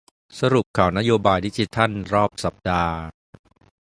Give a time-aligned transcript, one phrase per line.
[0.39, 2.95] สรุปข่าวนโยบายดิจิทัลรอบสัปดาห์